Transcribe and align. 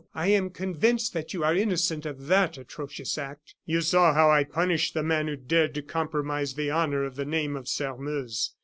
I 0.15 0.29
am 0.29 0.49
convinced 0.49 1.13
that 1.13 1.31
you 1.31 1.43
are 1.43 1.53
innocent 1.55 2.07
of 2.07 2.25
that 2.25 2.57
atrocious 2.57 3.19
act." 3.19 3.53
"You 3.67 3.81
saw 3.81 4.15
how 4.15 4.31
I 4.31 4.43
punished 4.43 4.95
the 4.95 5.03
man 5.03 5.27
who 5.27 5.35
dared 5.35 5.75
to 5.75 5.83
compromise 5.83 6.55
the 6.55 6.71
honor 6.71 7.03
of 7.03 7.17
the 7.17 7.23
name 7.25 7.55
of 7.55 7.67
Sairmeuse. 7.67 8.55